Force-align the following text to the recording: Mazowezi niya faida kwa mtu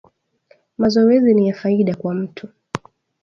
Mazowezi 0.77 1.31
niya 1.33 1.53
faida 1.55 1.95
kwa 1.95 2.13
mtu 2.13 2.47